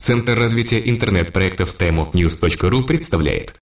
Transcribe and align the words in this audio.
Центр 0.00 0.32
развития 0.32 0.80
интернет-проектов 0.88 1.76
timeofnews.ru 1.78 2.84
представляет 2.84 3.52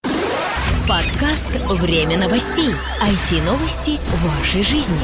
Подкаст 0.87 1.49
«Время 1.81 2.17
новостей». 2.17 2.69
IT-новости 3.03 3.99
вашей 4.23 4.63
жизни. 4.63 4.95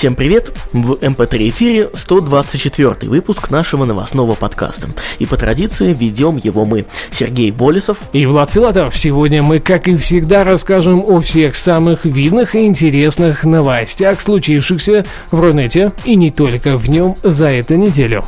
Всем 0.00 0.14
привет! 0.14 0.50
В 0.72 0.92
МП3 0.92 1.50
эфире 1.50 1.90
124 1.92 3.10
выпуск 3.10 3.50
нашего 3.50 3.84
новостного 3.84 4.34
подкаста. 4.34 4.88
И 5.18 5.26
по 5.26 5.36
традиции 5.36 5.92
ведем 5.92 6.38
его 6.38 6.64
мы, 6.64 6.86
Сергей 7.10 7.50
Болесов 7.50 7.98
и 8.14 8.24
Влад 8.24 8.48
Филатов. 8.48 8.96
Сегодня 8.96 9.42
мы, 9.42 9.60
как 9.60 9.88
и 9.88 9.96
всегда, 9.96 10.42
расскажем 10.42 11.04
о 11.06 11.20
всех 11.20 11.54
самых 11.54 12.06
видных 12.06 12.54
и 12.54 12.64
интересных 12.64 13.44
новостях, 13.44 14.22
случившихся 14.22 15.04
в 15.30 15.38
Рунете 15.38 15.92
и 16.06 16.16
не 16.16 16.30
только 16.30 16.78
в 16.78 16.88
нем 16.88 17.14
за 17.22 17.48
эту 17.48 17.74
неделю. 17.74 18.24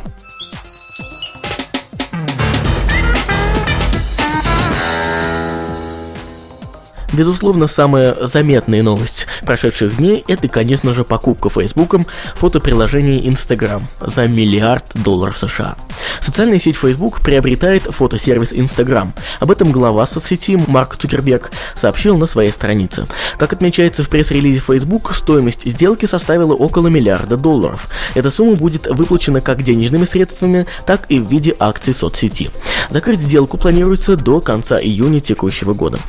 Безусловно, 7.13 7.67
самая 7.67 8.15
заметная 8.25 8.81
новость 8.81 9.27
прошедших 9.45 9.97
дней– 9.97 10.23
это, 10.27 10.47
конечно 10.47 10.95
же, 10.95 11.03
покупка 11.03 11.47
Фейсбуком 11.51 12.07
фотоприложения 12.35 13.19
Instagram 13.19 13.87
за 14.01 14.27
миллиард 14.27 14.85
долларов 14.95 15.37
США. 15.37 15.75
Социальная 16.21 16.57
сеть 16.57 16.75
Facebook 16.75 17.21
приобретает 17.21 17.83
фотосервис 17.83 18.51
Instagram. 18.51 19.13
Об 19.39 19.51
этом 19.51 19.71
глава 19.71 20.07
соцсети 20.07 20.59
Марк 20.67 20.97
Цукерберг 20.97 21.51
сообщил 21.75 22.17
на 22.17 22.25
своей 22.25 22.51
странице. 22.51 23.05
Как 23.37 23.53
отмечается 23.53 24.03
в 24.03 24.09
пресс-релизе 24.09 24.59
Facebook, 24.59 25.13
стоимость 25.13 25.69
сделки 25.69 26.07
составила 26.07 26.53
около 26.53 26.87
миллиарда 26.87 27.37
долларов. 27.37 27.89
Эта 28.15 28.31
сумма 28.31 28.55
будет 28.55 28.87
выплачена 28.87 29.39
как 29.39 29.61
денежными 29.61 30.05
средствами, 30.05 30.65
так 30.87 31.05
и 31.09 31.19
в 31.19 31.29
виде 31.29 31.55
акций 31.59 31.93
соцсети. 31.93 32.49
Закрыть 32.89 33.19
сделку 33.19 33.57
планируется 33.57 34.15
до 34.15 34.41
конца 34.41 34.81
июня 34.81 35.19
текущего 35.19 35.73
года. 35.73 35.99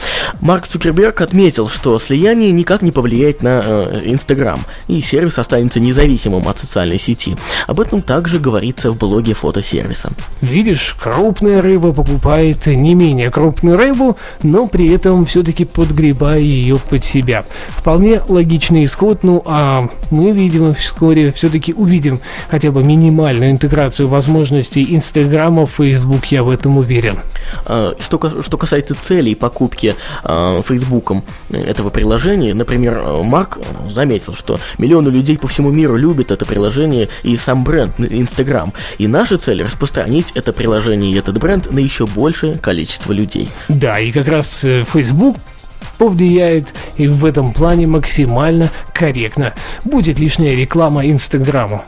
Марк 0.41 0.67
Цукерберг 0.67 0.94
отметил, 1.03 1.69
что 1.69 1.99
слияние 1.99 2.53
никак 2.53 2.83
не 2.83 2.93
повлияет 2.93 3.43
на 3.43 3.63
э, 3.65 4.01
Инстаграм, 4.05 4.61
э, 4.89 4.93
и 4.93 5.01
сервис 5.01 5.39
останется 5.39 5.81
независимым 5.81 6.47
от 6.49 6.59
социальной 6.59 6.99
сети. 6.99 7.37
Об 7.67 7.81
этом 7.81 8.03
также 8.03 8.39
говорится 8.39 8.91
в 8.91 8.97
блоге 8.97 9.35
фотосервиса. 9.35 10.13
Видишь, 10.41 10.97
крупная 11.01 11.61
рыба 11.63 11.93
покупает 11.93 12.67
не 12.67 12.95
менее 12.95 13.31
крупную 13.31 13.77
рыбу, 13.77 14.17
но 14.43 14.67
при 14.67 14.89
этом 14.91 15.27
все-таки 15.27 15.65
подгребая 15.65 16.41
ее 16.41 16.77
под 16.77 17.05
себя. 17.05 17.45
Вполне 17.69 18.21
логичный 18.29 18.85
исход, 18.85 19.23
ну 19.23 19.43
а 19.47 19.89
мы, 20.11 20.33
видимо, 20.33 20.75
вскоре 20.75 21.33
все-таки 21.33 21.73
увидим 21.73 22.21
хотя 22.51 22.71
бы 22.71 22.83
минимальную 22.85 23.51
интеграцию 23.51 24.09
возможностей 24.09 24.95
Инстаграма 24.95 25.67
в 25.67 25.73
Facebook, 25.73 26.27
я 26.27 26.43
в 26.43 26.51
этом 26.51 26.79
уверен. 26.79 27.19
А, 27.67 27.95
что, 27.99 28.43
что 28.43 28.57
касается 28.57 28.95
целей 28.95 29.35
покупки 29.35 29.95
а, 30.23 30.63
Фейсбуком 30.85 31.25
этого 31.51 31.89
приложения, 31.89 32.53
например, 32.53 33.03
Марк 33.23 33.59
заметил, 33.89 34.35
что 34.35 34.61
миллионы 34.77 35.09
людей 35.09 35.39
по 35.39 35.49
всему 35.49 35.71
миру 35.71 35.97
любят 35.97 36.31
это 36.31 36.45
приложение 36.45 37.09
и 37.23 37.37
сам 37.39 37.65
бренд 37.65 37.93
Инстаграм. 37.99 38.73
И 38.99 39.07
наша 39.07 39.39
цель 39.39 39.63
распространить 39.63 40.33
это 40.35 40.53
приложение 40.53 41.11
и 41.11 41.19
этот 41.19 41.39
бренд 41.39 41.73
на 41.73 41.79
еще 41.79 42.07
большее 42.07 42.57
количество 42.57 43.13
людей. 43.13 43.49
Да, 43.69 43.99
и 43.99 44.13
как 44.13 44.29
раз 44.29 44.61
Facebook 44.93 45.39
повлияет 45.97 46.67
и 46.97 47.09
в 47.09 47.25
этом 47.25 47.53
плане 47.53 47.87
максимально 47.87 48.71
корректно. 48.93 49.55
Будет 49.85 50.19
лишняя 50.19 50.55
реклама 50.55 51.07
Инстаграму. 51.07 51.85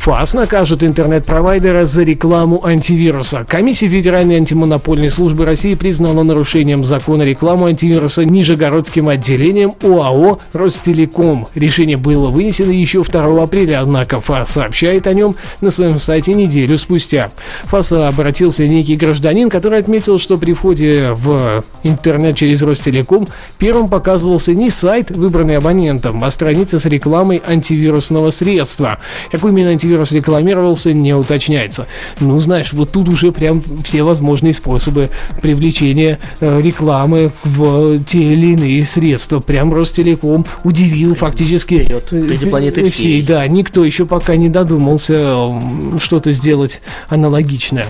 ФАС 0.00 0.32
накажет 0.32 0.82
интернет-провайдера 0.82 1.84
за 1.84 2.04
рекламу 2.04 2.64
антивируса. 2.64 3.44
Комиссия 3.46 3.86
Федеральной 3.86 4.36
антимонопольной 4.36 5.10
службы 5.10 5.44
России 5.44 5.74
признала 5.74 6.22
нарушением 6.22 6.86
закона 6.86 7.22
рекламу 7.22 7.66
антивируса 7.66 8.24
Нижегородским 8.24 9.10
отделением 9.10 9.74
ОАО 9.82 10.38
«Ростелеком». 10.54 11.48
Решение 11.54 11.98
было 11.98 12.30
вынесено 12.30 12.70
еще 12.70 13.04
2 13.04 13.42
апреля, 13.42 13.82
однако 13.82 14.22
ФАС 14.22 14.52
сообщает 14.52 15.06
о 15.06 15.12
нем 15.12 15.36
на 15.60 15.70
своем 15.70 16.00
сайте 16.00 16.32
неделю 16.32 16.78
спустя. 16.78 17.30
ФАС 17.64 17.92
обратился 17.92 18.66
некий 18.66 18.96
гражданин, 18.96 19.50
который 19.50 19.80
отметил, 19.80 20.18
что 20.18 20.38
при 20.38 20.54
входе 20.54 21.10
в 21.12 21.62
интернет 21.82 22.38
через 22.38 22.62
Ростелеком 22.62 23.28
первым 23.58 23.90
показывался 23.90 24.54
не 24.54 24.70
сайт, 24.70 25.10
выбранный 25.10 25.58
абонентом, 25.58 26.24
а 26.24 26.30
страница 26.30 26.78
с 26.78 26.86
рекламой 26.86 27.42
антивирусного 27.46 28.30
средства. 28.30 28.98
Какой 29.30 29.50
именно 29.50 29.68
антивирус 29.68 29.89
антивирус 29.90 30.12
рекламировался, 30.12 30.92
не 30.92 31.14
уточняется. 31.14 31.86
Ну, 32.20 32.38
знаешь, 32.40 32.72
вот 32.72 32.92
тут 32.92 33.08
уже 33.08 33.32
прям 33.32 33.62
все 33.84 34.02
возможные 34.02 34.54
способы 34.54 35.10
привлечения 35.42 36.18
э, 36.40 36.60
рекламы 36.62 37.32
в 37.44 38.02
те 38.04 38.18
или 38.20 38.52
иные 38.52 38.84
средства. 38.84 39.40
Прям 39.40 39.72
Ростелеком 39.74 40.46
удивил 40.64 41.14
фактически 41.14 41.80
Вперед, 41.80 42.12
э, 42.12 42.50
планеты 42.50 42.82
всей. 42.82 42.90
всей. 42.90 43.22
Да, 43.22 43.46
никто 43.48 43.84
еще 43.84 44.06
пока 44.06 44.36
не 44.36 44.48
додумался 44.48 45.50
что-то 45.98 46.32
сделать 46.32 46.80
аналогичное. 47.08 47.86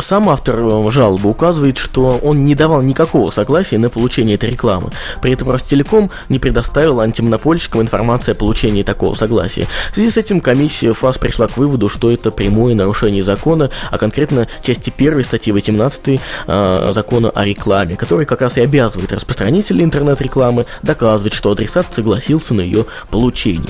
Сам 0.00 0.28
автор 0.28 0.58
э, 0.58 0.90
жалобы 0.90 1.30
указывает, 1.30 1.78
что 1.78 2.20
он 2.22 2.44
не 2.44 2.54
давал 2.54 2.82
никакого 2.82 3.30
согласия 3.30 3.78
на 3.78 3.90
получение 3.90 4.34
этой 4.34 4.50
рекламы. 4.50 4.90
При 5.22 5.32
этом 5.32 5.50
Ростелеком 5.50 6.10
не 6.28 6.38
предоставил 6.38 7.00
антимонопольщикам 7.00 7.82
информации 7.82 8.32
о 8.32 8.34
получении 8.34 8.82
такого 8.82 9.14
согласия. 9.14 9.66
В 9.92 9.94
связи 9.94 10.10
с 10.10 10.16
этим 10.16 10.40
комиссия 10.40 10.92
ФАС 10.92 11.18
пришла 11.28 11.46
к 11.46 11.58
выводу, 11.58 11.90
что 11.90 12.10
это 12.10 12.30
прямое 12.30 12.74
нарушение 12.74 13.22
закона, 13.22 13.68
а 13.90 13.98
конкретно 13.98 14.48
части 14.62 14.90
1 14.96 15.24
статьи 15.24 15.52
18 15.52 16.20
э, 16.46 16.90
закона 16.94 17.28
о 17.28 17.44
рекламе, 17.44 17.96
который 17.96 18.24
как 18.24 18.40
раз 18.40 18.56
и 18.56 18.62
обязывает 18.62 19.12
распространителей 19.12 19.84
интернет-рекламы 19.84 20.64
доказывать, 20.82 21.34
что 21.34 21.50
адресат 21.50 21.92
согласился 21.92 22.54
на 22.54 22.62
ее 22.62 22.86
получение. 23.10 23.68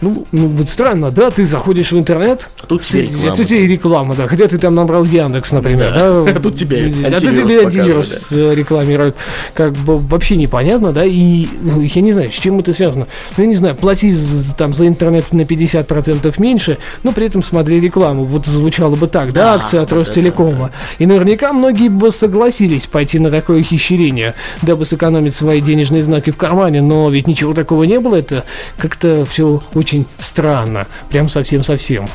Ну, 0.00 0.26
ну 0.32 0.48
вот 0.48 0.70
странно, 0.70 1.10
да, 1.10 1.30
ты 1.30 1.44
заходишь 1.44 1.92
в 1.92 1.98
интернет, 1.98 2.48
а 2.62 2.66
тут 2.66 2.80
тебе 2.80 3.02
реклама. 3.02 3.32
А 3.32 3.36
тут 3.36 3.46
тебе 3.48 3.66
реклама, 3.66 4.14
да, 4.14 4.26
хотя 4.26 4.48
ты 4.48 4.56
там 4.56 4.74
набрал 4.74 5.04
Яндекс, 5.04 5.52
например, 5.52 5.92
да, 5.92 6.24
да? 6.24 6.30
а 6.30 6.40
тут 6.42 6.56
тебе 6.56 6.90
а 7.04 7.20
тут 7.20 7.36
тебе 7.36 7.66
антивирус 7.66 8.30
да. 8.30 8.54
рекламируют, 8.54 9.14
как 9.52 9.72
бы 9.72 9.98
вообще 9.98 10.36
непонятно, 10.36 10.92
да, 10.92 11.04
и 11.04 11.48
ну, 11.60 11.82
я 11.82 12.00
не 12.00 12.12
знаю, 12.12 12.32
с 12.32 12.34
чем 12.34 12.60
это 12.60 12.72
связано, 12.72 13.08
ну, 13.36 13.44
я 13.44 13.50
не 13.50 13.56
знаю, 13.56 13.76
плати 13.76 14.16
там 14.56 14.72
за 14.72 14.86
интернет 14.86 15.34
на 15.34 15.42
50% 15.42 16.34
меньше, 16.38 16.78
но 17.02 17.12
при 17.12 17.26
этом 17.26 17.42
смотри 17.42 17.80
рекламу. 17.80 18.24
Вот 18.24 18.46
звучало 18.46 18.96
бы 18.96 19.06
так, 19.06 19.32
да, 19.32 19.56
да 19.56 19.62
акция 19.62 19.82
от 19.82 19.92
Ростелекома. 19.92 20.50
Да, 20.50 20.58
да, 20.58 20.66
да. 20.68 20.72
И 20.98 21.06
наверняка 21.06 21.52
многие 21.52 21.88
бы 21.88 22.10
согласились 22.10 22.86
пойти 22.86 23.18
на 23.18 23.30
такое 23.30 23.62
хищрение, 23.62 24.34
дабы 24.62 24.84
сэкономить 24.84 25.34
свои 25.34 25.60
денежные 25.60 26.02
знаки 26.02 26.30
в 26.30 26.36
кармане, 26.36 26.82
но 26.82 27.08
ведь 27.10 27.26
ничего 27.26 27.54
такого 27.54 27.84
не 27.84 27.98
было, 28.00 28.16
это 28.16 28.44
как-то 28.78 29.24
все 29.24 29.62
очень 29.74 30.06
странно, 30.18 30.86
прям 31.08 31.28
совсем-совсем. 31.28 32.08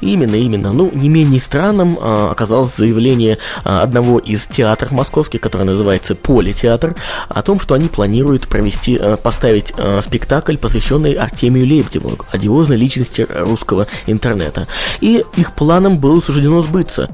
Именно, 0.00 0.36
именно. 0.36 0.72
Ну, 0.72 0.90
не 0.92 1.08
менее 1.08 1.40
странным 1.40 1.98
а, 2.00 2.30
оказалось 2.30 2.76
заявление 2.76 3.38
а, 3.64 3.82
одного 3.82 4.18
из 4.18 4.44
театров 4.46 4.90
московских, 4.90 5.40
который 5.40 5.64
называется 5.64 6.14
Политеатр, 6.14 6.96
о 7.28 7.42
том, 7.42 7.60
что 7.60 7.74
они 7.74 7.88
планируют 7.88 8.48
провести, 8.48 8.96
а, 8.96 9.16
поставить 9.16 9.72
а, 9.76 10.00
спектакль, 10.02 10.56
посвященный 10.56 11.12
Артемию 11.12 11.66
Лебедеву, 11.66 12.18
одиозной 12.30 12.76
личности 12.76 13.26
русского 13.30 13.86
интернета. 14.12 14.66
И 15.00 15.24
их 15.36 15.52
планам 15.54 15.98
было 15.98 16.20
суждено 16.20 16.62
сбыться. 16.62 17.08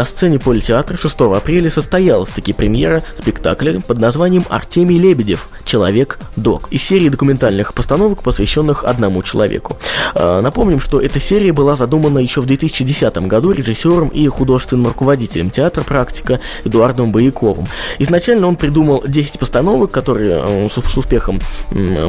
На 0.00 0.06
сцене 0.06 0.38
Политеатра 0.38 0.96
6 0.96 1.20
апреля 1.36 1.70
состоялась 1.70 2.30
таки 2.30 2.54
премьера 2.54 3.02
спектакля 3.14 3.82
под 3.82 3.98
названием 3.98 4.46
«Артемий 4.48 4.98
Лебедев. 4.98 5.50
Человек-док» 5.66 6.68
из 6.70 6.82
серии 6.82 7.10
документальных 7.10 7.74
постановок, 7.74 8.22
посвященных 8.22 8.84
одному 8.84 9.22
человеку. 9.22 9.76
А, 10.14 10.40
напомним, 10.40 10.80
что 10.80 11.02
эта 11.02 11.20
серия 11.20 11.52
была 11.52 11.76
задумана 11.76 12.18
еще 12.18 12.40
в 12.40 12.46
2010 12.46 13.14
году 13.26 13.52
режиссером 13.52 14.08
и 14.08 14.26
художественным 14.26 14.86
руководителем 14.86 15.50
театра 15.50 15.82
«Практика» 15.82 16.40
Эдуардом 16.64 17.12
Бояковым. 17.12 17.66
Изначально 17.98 18.46
он 18.46 18.56
придумал 18.56 19.04
10 19.06 19.38
постановок, 19.38 19.90
которые 19.90 20.42
э, 20.42 20.68
с, 20.70 20.78
успехом 20.96 21.40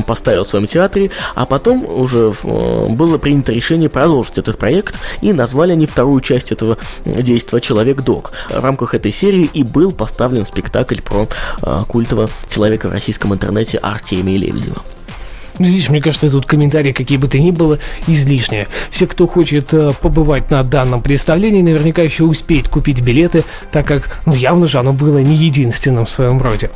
поставил 0.07 0.45
в 0.45 0.49
своем 0.49 0.65
театре, 0.65 1.11
а 1.35 1.45
потом 1.45 1.85
уже 1.85 2.33
э, 2.41 2.87
было 2.87 3.17
принято 3.17 3.51
решение 3.51 3.89
продолжить 3.89 4.37
этот 4.37 4.57
проект 4.57 4.97
и 5.19 5.33
назвали 5.33 5.73
они 5.73 5.85
вторую 5.85 6.21
часть 6.21 6.53
этого 6.53 6.77
действия 7.03 7.59
Человек-док. 7.81 8.31
В 8.51 8.63
рамках 8.63 8.93
этой 8.93 9.11
серии 9.11 9.49
и 9.51 9.63
был 9.63 9.91
поставлен 9.91 10.45
спектакль 10.45 11.01
про 11.01 11.27
э, 11.63 11.83
культового 11.87 12.29
человека 12.47 12.87
в 12.87 12.91
российском 12.91 13.33
интернете 13.33 13.79
Артемия 13.79 14.37
Лебедева. 14.37 14.83
Ну, 15.57 15.65
здесь, 15.65 15.89
мне 15.89 15.99
кажется, 15.99 16.29
тут 16.29 16.45
комментарии, 16.45 16.91
какие 16.91 17.17
бы 17.17 17.27
то 17.27 17.39
ни 17.39 17.49
было, 17.49 17.79
излишние. 18.05 18.67
Все, 18.91 19.07
кто 19.07 19.25
хочет 19.25 19.73
э, 19.73 19.93
побывать 19.99 20.51
на 20.51 20.61
данном 20.61 21.01
представлении, 21.01 21.63
наверняка 21.63 22.03
еще 22.03 22.23
успеет 22.23 22.67
купить 22.67 23.01
билеты, 23.01 23.45
так 23.71 23.87
как, 23.87 24.21
ну, 24.27 24.35
явно 24.35 24.67
же 24.67 24.77
оно 24.77 24.93
было 24.93 25.17
не 25.17 25.35
единственным 25.35 26.05
в 26.05 26.09
своем 26.11 26.39
роде. 26.39 26.69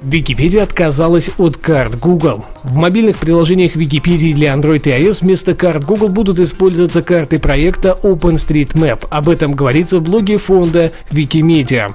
Википедия 0.00 0.62
отказалась 0.62 1.30
от 1.38 1.56
карт 1.56 1.98
Google. 1.98 2.44
В 2.62 2.76
мобильных 2.76 3.18
приложениях 3.18 3.74
Википедии 3.74 4.32
для 4.32 4.52
Android 4.52 4.82
и 4.84 4.90
iOS 4.90 5.22
вместо 5.22 5.54
карт 5.54 5.84
Google 5.84 6.08
будут 6.08 6.38
использоваться 6.38 7.02
карты 7.02 7.38
проекта 7.38 7.98
OpenStreetMap. 8.02 9.06
Об 9.10 9.28
этом 9.28 9.54
говорится 9.54 9.98
в 9.98 10.02
блоге 10.02 10.38
фонда 10.38 10.92
Wikimedia. 11.10 11.94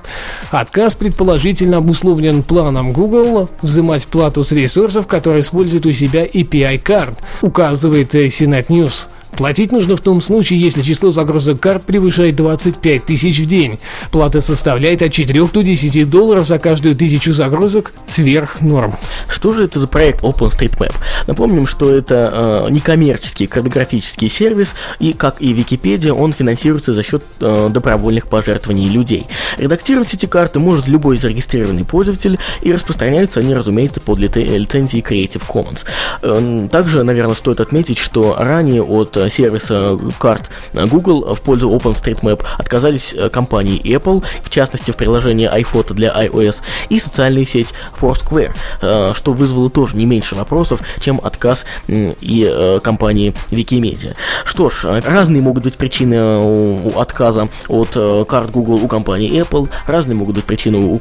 Отказ 0.51 0.95
предположительно 0.95 1.77
обусловлен 1.77 2.44
планом 2.44 2.91
Google 2.91 3.50
взимать 3.61 4.05
плату 4.07 4.44
с 4.44 4.51
ресурсов, 4.51 5.07
которые 5.07 5.41
используют 5.41 5.85
у 5.85 5.91
себя 5.94 6.25
API 6.25 6.79
карт, 6.79 7.19
указывает 7.41 8.13
CNET 8.15 8.67
News. 8.67 9.07
Платить 9.35 9.71
нужно 9.71 9.97
в 9.97 10.01
том 10.01 10.21
случае, 10.21 10.59
если 10.59 10.81
число 10.81 11.12
загрузок 11.12 11.59
карт 11.59 11.83
превышает 11.83 12.35
25 12.35 13.06
тысяч 13.06 13.39
в 13.39 13.45
день. 13.45 13.80
Плата 14.12 14.41
составляет 14.41 15.01
от 15.01 15.12
4 15.12 15.47
до 15.47 15.62
10 15.62 16.09
долларов 16.09 16.47
за 16.47 16.59
каждую 16.59 16.95
тысячу 16.95 17.33
загрузок 17.33 17.94
сверх 18.07 18.62
норм. 18.62 18.95
Что 19.27 19.53
же 19.53 19.63
это 19.63 19.80
за 19.80 19.88
проект 19.88 20.21
OpenStreetMap? 20.21 20.94
Напомним, 21.27 21.68
что 21.68 21.94
это 21.94 22.65
э, 22.68 22.71
некоммерческий 22.71 23.47
картографический 23.47 24.30
сервис, 24.30 24.75
и, 25.00 25.13
как 25.13 25.41
и 25.41 25.51
Википедия, 25.53 26.13
он 26.13 26.33
финансируется 26.33 26.94
за 26.94 27.03
счет 27.03 27.24
э, 27.39 27.69
добровольных 27.71 28.27
пожертвований 28.27 28.89
людей. 28.89 29.25
Редактировать 29.57 30.13
эти 30.13 30.25
карты 30.25 30.59
может 30.59 30.88
любой 30.88 31.18
зарегистрированный 31.18 31.86
пользователь, 31.86 32.38
и 32.62 32.71
распространяются 32.71 33.39
они, 33.39 33.56
разумеется, 33.56 34.00
под 34.00 34.19
лицензией 34.19 35.03
Creative 35.03 35.41
Commons. 35.47 35.86
Э, 36.21 36.68
также, 36.71 37.03
наверное, 37.03 37.36
стоит 37.36 37.59
отметить, 37.62 37.97
что 37.97 38.36
ранее 38.38 38.83
от 38.83 39.18
сервиса 39.29 39.97
карт 40.19 40.49
Google 40.73 41.33
в 41.33 41.41
пользу 41.41 41.69
OpenStreetMap 41.69 42.43
отказались 42.57 43.13
э, 43.13 43.29
компании 43.29 43.81
Apple, 43.95 44.23
в 44.43 44.49
частности 44.49 44.91
в 44.91 44.97
приложении 44.97 45.49
iPhoto 45.49 45.93
для 45.93 46.09
iOS, 46.09 46.57
и 46.89 46.99
социальная 46.99 47.45
сеть 47.45 47.73
Foursquare, 47.99 48.53
э, 48.81 49.13
что 49.15 49.33
вызвало 49.33 49.69
тоже 49.69 49.95
не 49.95 50.05
меньше 50.05 50.35
вопросов, 50.35 50.81
чем 50.99 51.19
отказ 51.23 51.65
и 51.87 52.47
э, 52.49 52.79
компании 52.81 53.33
Wikimedia. 53.49 54.15
Что 54.45 54.69
ж, 54.69 54.85
разные 55.05 55.41
могут 55.41 55.63
быть 55.63 55.75
причины 55.75 56.93
отказа 56.95 57.49
от 57.67 57.97
карт 58.27 58.51
Google 58.51 58.83
у 58.83 58.87
компании 58.87 59.41
Apple, 59.41 59.69
разные 59.87 60.15
могут 60.15 60.35
быть 60.35 60.45
причины 60.45 60.77
у 60.77 60.99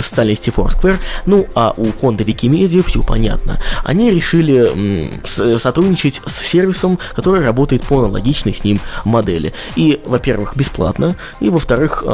социальной 0.00 0.36
сети 0.36 0.50
Foursquare, 0.50 0.96
ну 1.26 1.46
а 1.54 1.72
у 1.76 1.84
фонда 1.84 2.24
Wikimedia 2.24 2.84
все 2.86 3.02
понятно. 3.02 3.60
Они 3.84 4.10
решили 4.10 5.10
сотрудничать 5.24 6.20
с 6.26 6.46
сервисом, 6.46 6.98
который 7.14 7.42
работает 7.50 7.82
по 7.82 7.98
аналогичной 7.98 8.54
с 8.54 8.64
ним 8.64 8.80
модели. 9.04 9.52
И, 9.76 10.00
во-первых, 10.06 10.56
бесплатно, 10.56 11.16
и, 11.40 11.50
во-вторых, 11.50 12.04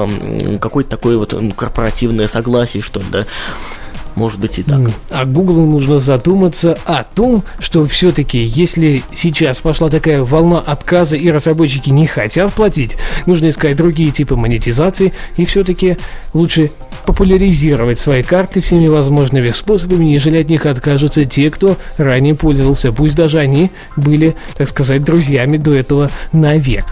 какое-то 0.61 0.91
такое 0.91 1.19
вот 1.19 1.35
корпоративное 1.56 2.27
согласие, 2.27 2.83
что 2.83 3.00
ли, 3.00 3.06
да, 3.11 3.27
может 4.16 4.40
быть 4.40 4.58
и 4.58 4.62
так. 4.62 4.80
А 5.10 5.24
Google 5.24 5.66
нужно 5.66 5.98
задуматься 5.98 6.76
о 6.84 7.04
том, 7.04 7.44
что 7.60 7.84
все-таки, 7.84 8.38
если 8.38 9.02
сейчас 9.14 9.60
пошла 9.60 9.88
такая 9.88 10.22
волна 10.22 10.58
отказа 10.58 11.16
и 11.16 11.30
разработчики 11.30 11.90
не 11.90 12.06
хотят 12.06 12.52
платить, 12.52 12.96
нужно 13.26 13.50
искать 13.50 13.76
другие 13.76 14.10
типы 14.10 14.34
монетизации 14.34 15.12
и 15.36 15.44
все-таки 15.44 15.98
лучше 16.32 16.70
популяризировать 17.04 17.98
свои 17.98 18.22
карты 18.22 18.60
всеми 18.60 18.88
возможными 18.88 19.50
способами, 19.50 20.06
нежели 20.06 20.38
от 20.40 20.48
них 20.48 20.66
откажутся 20.66 21.24
те, 21.24 21.50
кто 21.50 21.76
ранее 21.98 22.34
пользовался. 22.34 22.92
Пусть 22.92 23.16
даже 23.16 23.38
они 23.38 23.70
были, 23.96 24.34
так 24.56 24.68
сказать, 24.68 25.04
друзьями 25.04 25.58
до 25.58 25.74
этого 25.74 26.10
навек. 26.32 26.86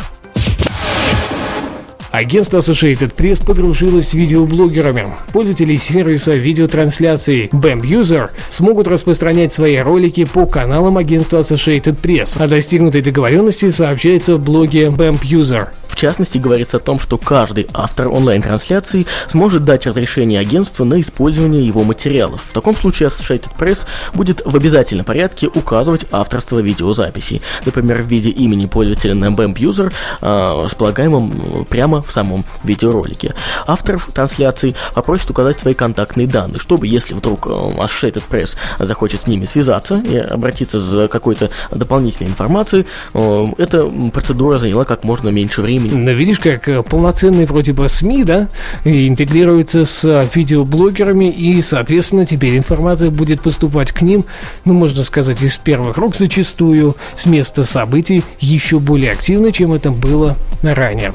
Агентство 2.15 2.59
Associated 2.59 3.13
Press 3.13 3.45
подружилось 3.45 4.11
с 4.11 4.15
видеоблогерами. 4.15 5.09
Пользователи 5.33 5.75
сервиса 5.75 6.37
видеотрансляции 6.37 7.49
BAM 7.53 7.81
User 7.81 8.31
смогут 8.49 8.87
распространять 8.87 9.53
свои 9.53 9.79
ролики 9.79 10.25
по 10.25 10.47
каналам 10.47 10.97
агентства 10.97 11.41
Associated 11.41 11.97
Press. 12.01 12.41
О 12.41 12.47
достигнутой 12.47 13.03
договоренности 13.03 13.69
сообщается 13.71 14.37
в 14.37 14.45
блоге 14.45 14.91
BAM 14.91 15.21
User. 15.23 15.71
В 15.95 15.97
частности, 15.97 16.39
говорится 16.39 16.79
о 16.79 16.81
том, 16.81 16.99
что 16.99 17.19
каждый 17.19 17.69
автор 17.73 18.09
онлайн-трансляции 18.09 19.07
сможет 19.29 19.65
дать 19.65 19.87
разрешение 19.87 20.41
агентству 20.41 20.85
на 20.85 21.01
использование 21.01 21.65
его 21.65 21.85
материалов. 21.85 22.43
В 22.49 22.53
таком 22.53 22.75
случае 22.75 23.11
Associated 23.11 23.57
Press 23.57 23.87
будет 24.13 24.43
в 24.45 24.57
обязательном 24.57 25.05
порядке 25.05 25.47
указывать 25.47 26.05
авторство 26.11 26.59
видеозаписи, 26.59 27.43
например, 27.65 28.03
в 28.03 28.07
виде 28.07 28.31
имени 28.31 28.67
пользователя 28.67 29.15
на 29.15 29.27
BAMP 29.27 29.55
User, 29.55 29.93
э, 30.21 30.65
располагаемым 30.65 31.65
прямо 31.67 32.03
в 32.03 32.11
самом 32.11 32.45
видеоролике. 32.65 33.33
Автор 33.69 34.01
трансляции 34.13 34.75
попросит 34.95 35.31
указать 35.31 35.61
свои 35.61 35.75
контактные 35.75 36.27
данные, 36.27 36.59
чтобы, 36.59 36.89
если 36.89 37.15
вдруг 37.15 37.47
э, 37.47 37.51
Associated 37.51 38.25
Press 38.29 38.57
захочет 38.81 39.21
с 39.21 39.27
ними 39.29 39.45
связаться 39.45 40.03
и 40.05 40.17
обратиться 40.17 40.81
за 40.81 41.07
какой-то 41.07 41.51
дополнительной 41.71 42.33
информацией, 42.33 42.87
э, 43.15 43.45
эта 43.59 43.87
процедура 44.13 44.59
заняла 44.59 44.85
как 44.85 45.05
можно 45.05 45.29
меньше 45.29 45.63
времени 45.63 45.85
видишь, 45.95 46.39
как 46.39 46.69
э, 46.69 46.83
полноценные 46.83 47.47
вроде 47.47 47.73
бы 47.73 47.89
СМИ, 47.89 48.25
да, 48.25 48.49
интегрируются 48.85 49.85
с 49.85 50.05
э, 50.05 50.27
видеоблогерами, 50.35 51.31
и, 51.31 51.61
соответственно, 51.63 52.27
теперь 52.27 52.57
информация 52.57 53.11
будет 53.11 53.43
поступать 53.43 53.93
к 53.93 54.03
ним, 54.03 54.25
ну, 54.65 54.75
можно 54.75 55.03
сказать, 55.03 55.43
из 55.43 55.59
первых 55.59 55.97
рук 55.97 56.17
зачастую, 56.17 56.97
с 57.15 57.27
места 57.27 57.65
событий 57.65 58.23
еще 58.41 58.79
более 58.79 59.13
активно, 59.13 59.53
чем 59.53 59.73
это 59.73 59.91
было 59.91 60.37
ранее. 60.63 61.15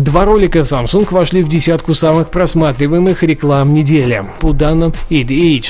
Два 0.00 0.26
ролика 0.26 0.58
Samsung 0.58 1.06
вошли 1.10 1.42
в 1.42 1.48
десятку 1.48 1.94
самых 1.94 2.28
просматриваемых 2.28 3.22
реклам 3.22 3.72
недели, 3.72 4.22
по 4.40 4.52
данным 4.52 4.92
EDH. 5.08 5.68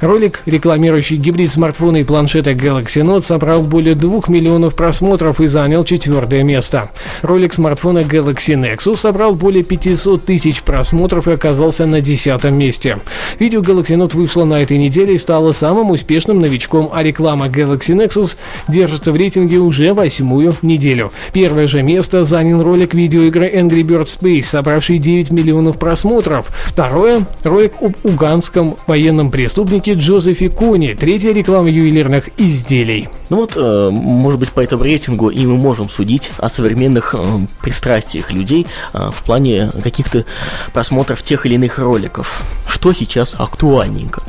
Ролик, 0.00 0.42
рекламирующий 0.46 1.16
гибрид 1.16 1.50
смартфона 1.50 1.96
и 1.96 2.04
планшета 2.04 2.52
Galaxy 2.52 3.02
Note, 3.02 3.22
собрал 3.22 3.62
более 3.62 3.96
2 3.96 4.22
миллионов 4.28 4.76
просмотров 4.76 5.40
и 5.40 5.48
занял 5.48 5.84
четвертое 5.84 6.44
место. 6.44 6.90
Ролик 7.22 7.52
смартфона 7.52 8.00
Galaxy 8.00 8.54
Nexus 8.54 8.96
собрал 8.96 9.34
более 9.34 9.64
500 9.64 10.24
тысяч 10.24 10.62
просмотров 10.62 11.26
и 11.26 11.32
оказался 11.32 11.86
на 11.86 12.00
десятом 12.00 12.54
месте. 12.54 12.98
Видео 13.40 13.60
Galaxy 13.60 13.96
Note 13.96 14.14
вышло 14.16 14.44
на 14.44 14.62
этой 14.62 14.78
неделе 14.78 15.14
и 15.14 15.18
стало 15.18 15.50
самым 15.50 15.90
успешным 15.90 16.38
новичком, 16.38 16.90
а 16.92 17.02
реклама 17.02 17.46
Galaxy 17.46 17.96
Nexus 17.96 18.36
держится 18.68 19.10
в 19.10 19.16
рейтинге 19.16 19.58
уже 19.58 19.94
восьмую 19.94 20.54
неделю. 20.62 21.12
Первое 21.32 21.66
же 21.66 21.82
место 21.82 22.22
занял 22.22 22.62
ролик 22.62 22.94
видеоигры 22.94 23.63
Angry 23.64 23.82
Birds 23.82 24.18
Space, 24.20 24.42
собравший 24.42 24.98
9 24.98 25.30
миллионов 25.32 25.78
просмотров. 25.78 26.50
Второе– 26.66 27.26
ролик 27.42 27.74
об 27.80 27.94
уганском 28.04 28.76
военном 28.86 29.30
преступнике 29.30 29.94
Джозефе 29.94 30.50
Кони, 30.50 30.94
третья 30.98 31.32
реклама 31.32 31.70
ювелирных 31.70 32.28
изделий. 32.36 33.08
Ну 33.30 33.38
вот, 33.38 33.52
э, 33.56 33.88
может 33.90 34.38
быть, 34.38 34.50
по 34.50 34.60
этому 34.60 34.84
рейтингу 34.84 35.30
и 35.30 35.46
мы 35.46 35.56
можем 35.56 35.88
судить 35.88 36.30
о 36.38 36.48
современных 36.48 37.14
э, 37.16 37.46
пристрастиях 37.62 38.32
людей 38.32 38.66
э, 38.92 39.10
в 39.14 39.24
плане 39.24 39.70
каких-то 39.82 40.24
просмотров 40.72 41.22
тех 41.22 41.46
или 41.46 41.54
иных 41.54 41.78
роликов. 41.78 42.42
Что 42.68 42.92
сейчас 42.92 43.34
актуальненько. 43.38 44.22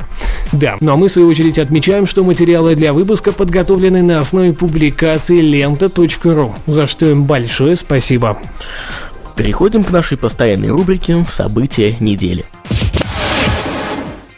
Да, 0.52 0.76
ну 0.80 0.92
а 0.92 0.96
мы 0.96 1.08
в 1.08 1.12
свою 1.12 1.28
очередь 1.28 1.58
отмечаем, 1.58 2.06
что 2.06 2.24
материалы 2.24 2.74
для 2.74 2.92
выпуска 2.92 3.32
подготовлены 3.32 4.02
на 4.02 4.20
основе 4.20 4.52
публикации 4.52 5.40
лента.ру, 5.40 6.54
за 6.66 6.86
что 6.86 7.06
им 7.06 7.24
большое 7.24 7.76
спасибо. 7.76 8.38
Переходим 9.36 9.84
к 9.84 9.90
нашей 9.90 10.16
постоянной 10.16 10.70
рубрике 10.70 11.24
«События 11.30 11.94
недели». 12.00 12.46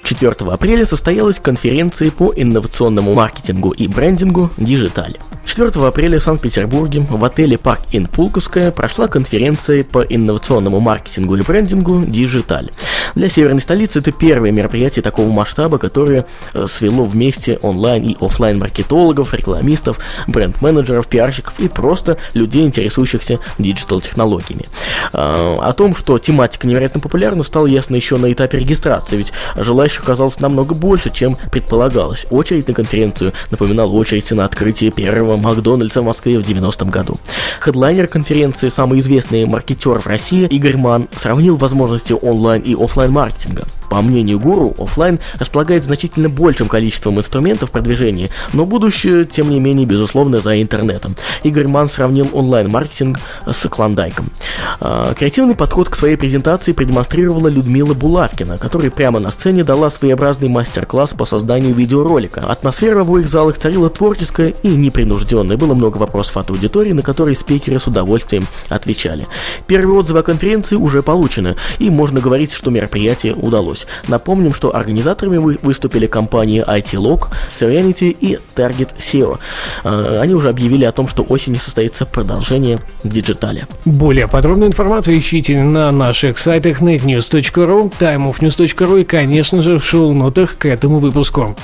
4 0.08 0.32
апреля 0.50 0.86
состоялась 0.86 1.38
конференция 1.38 2.10
по 2.10 2.32
инновационному 2.34 3.12
маркетингу 3.12 3.72
и 3.72 3.86
брендингу 3.86 4.50
«Digitale». 4.56 5.18
4 5.44 5.86
апреля 5.86 6.18
в 6.18 6.22
Санкт-Петербурге 6.22 7.06
в 7.10 7.24
отеле 7.24 7.58
Park 7.58 7.80
Inn 7.92 8.06
Пулковская 8.06 8.70
прошла 8.70 9.08
конференция 9.08 9.84
по 9.84 10.00
инновационному 10.00 10.78
маркетингу 10.80 11.36
и 11.36 11.42
брендингу 11.42 12.04
«Digitale». 12.06 12.70
Для 13.14 13.28
северной 13.28 13.60
столицы 13.60 13.98
это 13.98 14.12
первое 14.12 14.52
мероприятие 14.52 15.02
такого 15.02 15.28
масштаба, 15.30 15.78
которое 15.78 16.26
э, 16.54 16.66
свело 16.68 17.04
вместе 17.04 17.58
онлайн 17.62 18.02
и 18.04 18.16
офлайн 18.20 18.58
маркетологов, 18.58 19.34
рекламистов, 19.34 19.98
бренд-менеджеров, 20.26 21.08
пиарщиков 21.08 21.58
и 21.58 21.68
просто 21.68 22.18
людей, 22.34 22.64
интересующихся 22.64 23.40
digital-технологиями. 23.58 24.66
А, 25.12 25.58
о 25.62 25.72
том, 25.72 25.96
что 25.96 26.18
тематика 26.18 26.66
невероятно 26.66 27.00
популярна, 27.00 27.42
стало 27.42 27.66
ясно 27.66 27.96
еще 27.96 28.16
на 28.16 28.32
этапе 28.32 28.58
регистрации, 28.58 29.16
ведь 29.16 29.32
желающих 29.56 29.97
оказалось 30.00 30.40
намного 30.40 30.74
больше, 30.74 31.10
чем 31.10 31.36
предполагалось. 31.50 32.26
Очередь 32.30 32.68
на 32.68 32.74
конференцию 32.74 33.32
напоминала 33.50 33.90
очередь 33.92 34.30
на 34.30 34.44
открытие 34.44 34.90
первого 34.90 35.36
Макдональдса 35.36 36.02
в 36.02 36.04
Москве 36.04 36.38
в 36.38 36.42
90-м 36.42 36.90
году. 36.90 37.16
Хедлайнер 37.60 38.06
конференции, 38.08 38.68
самый 38.68 39.00
известный 39.00 39.46
маркетер 39.46 39.98
в 40.00 40.06
России 40.06 40.46
Игорь 40.46 40.76
Ман, 40.76 41.08
сравнил 41.16 41.56
возможности 41.56 42.12
онлайн 42.12 42.62
и 42.62 42.74
офлайн 42.74 43.12
маркетинга. 43.12 43.64
По 43.90 44.02
мнению 44.02 44.38
гуру, 44.38 44.74
офлайн 44.78 45.18
располагает 45.38 45.84
значительно 45.84 46.28
большим 46.28 46.68
количеством 46.68 47.18
инструментов 47.18 47.70
продвижения, 47.70 48.30
но 48.52 48.66
будущее, 48.66 49.24
тем 49.24 49.50
не 49.50 49.60
менее, 49.60 49.86
безусловно, 49.86 50.40
за 50.40 50.60
интернетом. 50.60 51.16
Игорь 51.42 51.66
Ман 51.68 51.88
сравнил 51.88 52.28
онлайн-маркетинг 52.32 53.18
с 53.46 53.68
клондайком. 53.68 54.30
А, 54.80 55.14
креативный 55.14 55.54
подход 55.54 55.88
к 55.88 55.96
своей 55.96 56.16
презентации 56.16 56.72
продемонстрировала 56.72 57.48
Людмила 57.48 57.94
Булавкина, 57.94 58.58
которая 58.58 58.90
прямо 58.90 59.20
на 59.20 59.30
сцене 59.30 59.64
дала 59.64 59.90
своеобразный 59.90 60.48
мастер-класс 60.48 61.14
по 61.16 61.24
созданию 61.24 61.74
видеоролика. 61.74 62.40
Атмосфера 62.40 62.96
в 62.96 63.00
обоих 63.00 63.28
залах 63.28 63.58
царила 63.58 63.88
творческая 63.88 64.54
и 64.62 64.68
непринужденная. 64.68 65.56
Было 65.56 65.74
много 65.74 65.98
вопросов 65.98 66.36
от 66.36 66.50
аудитории, 66.50 66.92
на 66.92 67.02
которые 67.02 67.36
спикеры 67.36 67.80
с 67.80 67.86
удовольствием 67.86 68.46
отвечали. 68.68 69.26
Первые 69.66 69.98
отзывы 69.98 70.20
о 70.20 70.22
конференции 70.22 70.76
уже 70.76 71.02
получены, 71.02 71.56
и 71.78 71.90
можно 71.90 72.20
говорить, 72.20 72.52
что 72.52 72.70
мероприятие 72.70 73.34
удалось. 73.34 73.77
Напомним, 74.08 74.54
что 74.54 74.74
организаторами 74.74 75.58
выступили 75.62 76.06
компании 76.06 76.64
IT-Log, 76.66 77.28
Serenity 77.48 78.16
и 78.18 78.38
Target 78.54 78.90
SEO. 78.98 79.38
А, 79.84 80.20
они 80.20 80.34
уже 80.34 80.48
объявили 80.48 80.84
о 80.84 80.92
том, 80.92 81.08
что 81.08 81.22
осенью 81.22 81.60
состоится 81.60 82.06
продолжение 82.06 82.80
Digitale. 83.04 83.68
Более 83.84 84.28
подробную 84.28 84.70
информацию 84.70 85.18
ищите 85.18 85.62
на 85.62 85.92
наших 85.92 86.38
сайтах 86.38 86.80
netnews.ru, 86.82 87.92
timeofnews.ru 87.98 89.00
и, 89.00 89.04
конечно 89.04 89.62
же, 89.62 89.78
в 89.78 89.84
шоу-нотах 89.84 90.58
к 90.58 90.66
этому 90.66 90.98
выпуску. 90.98 91.56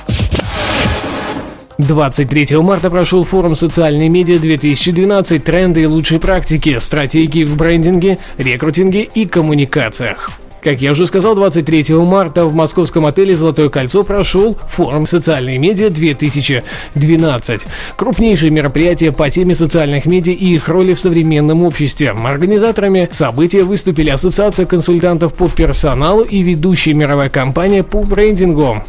23 1.77 2.57
марта 2.59 2.89
прошел 2.89 3.23
форум 3.23 3.55
«Социальные 3.55 4.09
медиа 4.09 4.39
2012. 4.39 5.43
Тренды 5.43 5.81
и 5.81 5.85
лучшие 5.85 6.19
практики. 6.19 6.77
Стратегии 6.79 7.43
в 7.43 7.57
брендинге, 7.57 8.17
рекрутинге 8.37 9.01
и 9.01 9.25
коммуникациях». 9.25 10.29
Как 10.65 10.81
я 10.81 10.93
уже 10.93 11.05
сказал, 11.05 11.35
23 11.35 11.93
марта 11.93 12.47
в 12.47 12.55
московском 12.55 13.05
отеле 13.05 13.35
«Золотое 13.35 13.69
кольцо» 13.69 14.03
прошел 14.03 14.57
форум 14.67 15.05
«Социальные 15.05 15.59
медиа 15.59 15.89
2012». 15.89 17.67
Крупнейшее 17.95 18.49
мероприятие 18.49 19.11
по 19.11 19.29
теме 19.29 19.53
социальных 19.53 20.07
медиа 20.07 20.33
и 20.33 20.55
их 20.55 20.67
роли 20.67 20.95
в 20.95 20.99
современном 20.99 21.61
обществе. 21.61 22.09
Организаторами 22.09 23.07
события 23.11 23.61
выступили 23.61 24.09
Ассоциация 24.09 24.65
консультантов 24.65 25.35
по 25.35 25.47
персоналу 25.47 26.23
и 26.23 26.41
ведущая 26.41 26.95
мировая 26.95 27.29
компания 27.29 27.83
по 27.83 28.01
брендингу. 28.01 28.81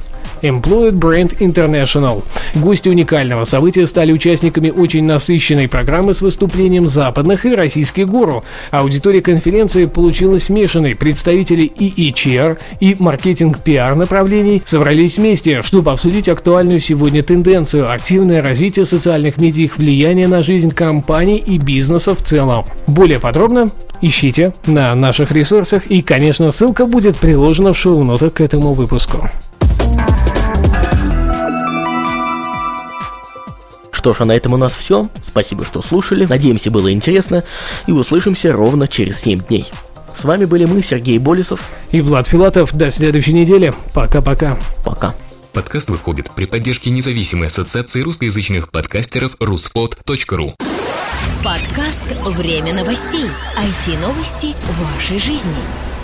Employed 0.43 0.93
Brand 0.93 1.39
International. 1.39 2.25
Гости 2.55 2.89
уникального 2.89 3.45
события 3.45 3.87
стали 3.87 4.13
участниками 4.13 4.71
очень 4.71 5.05
насыщенной 5.05 5.69
программы 5.69 6.15
с 6.15 6.23
выступлением 6.23 6.89
западных 6.89 7.45
и 7.45 7.55
российских 7.55 8.09
гуру. 8.09 8.45
Аудитория 8.71 9.21
конференции 9.21 9.85
получилась 9.85 10.45
смешанной. 10.45 10.95
Представители 10.95 11.65
и 11.65 12.11
HR, 12.11 12.59
и 12.81 12.97
маркетинг-пиар 12.99 13.95
направлений 13.95 14.63
собрались 14.65 15.19
вместе, 15.19 15.63
чтобы 15.63 15.91
обсудить 15.91 16.29
актуальную 16.29 16.81
сегодня 16.81 17.23
тенденцию– 17.23 17.93
активное 17.93 18.41
развитие 18.41 18.87
социальных 18.87 19.37
медиа 19.37 19.67
их 19.67 19.79
влияние 19.79 20.29
на 20.29 20.43
жизнь 20.43 20.71
компаний 20.71 21.37
и 21.37 21.59
бизнеса 21.59 22.15
в 22.15 22.23
целом. 22.23 22.65
Более 22.87 23.21
подробно 23.21 23.71
ищите 24.01 24.53
на 24.67 24.95
наших 24.95 25.33
ресурсах 25.33 25.87
и, 25.87 26.03
конечно, 26.03 26.51
ссылка 26.51 26.87
будет 26.87 27.17
приложена 27.17 27.73
в 27.73 27.79
шоу-нотах 27.79 28.35
к 28.35 28.41
этому 28.41 28.75
выпуску. 28.75 29.29
Что 34.07 34.15
ж, 34.15 34.21
а 34.21 34.25
на 34.25 34.37
этом 34.37 34.53
у 34.53 34.57
нас 34.57 34.73
все. 34.73 35.09
Спасибо, 35.27 35.65
что 35.65 35.83
слушали. 35.83 36.27
Надеемся, 36.27 36.71
было 36.71 36.93
интересно. 36.93 37.43
И 37.89 37.91
услышимся 37.91 38.53
ровно 38.53 38.87
через 38.87 39.19
7 39.19 39.41
дней. 39.41 39.67
С 40.17 40.23
вами 40.23 40.45
были 40.45 40.65
мы, 40.65 40.81
Сергей 40.81 41.19
Болесов 41.19 41.69
и 41.91 42.01
Влад 42.01 42.29
Филатов. 42.29 42.73
До 42.73 42.89
следующей 42.93 43.33
недели. 43.33 43.75
Пока-пока. 43.95 44.59
Пока. 44.85 45.17
Подкаст 45.53 45.91
выходит 45.91 46.31
при 46.37 46.45
поддержке 46.45 46.91
независимой 46.91 47.49
ассоциации 47.49 48.01
русскоязычных 48.03 48.71
подкастеров 48.71 49.35
ruspod.ru 49.41 50.55
Подкаст 51.43 52.05
«Время 52.39 52.75
новостей». 52.75 53.27
IT-новости 53.57 54.55
вашей 54.95 55.19
жизни. 55.19 55.96